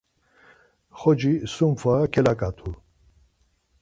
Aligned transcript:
Xoci, 0.99 1.33
sum 1.53 1.71
fara 1.81 2.05
kelaǩatu. 2.13 2.69